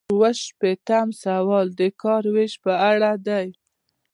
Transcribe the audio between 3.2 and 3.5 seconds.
دی.